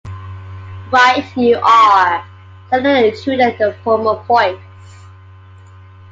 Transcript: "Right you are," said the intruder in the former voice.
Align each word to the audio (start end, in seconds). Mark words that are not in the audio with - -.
"Right 0.91 1.23
you 1.37 1.59
are," 1.61 2.25
said 2.71 2.81
the 2.81 3.09
intruder 3.09 3.49
in 3.49 3.57
the 3.59 3.75
former 3.83 4.15
voice. 4.23 4.59